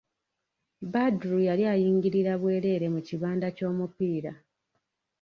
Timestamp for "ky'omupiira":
3.55-4.31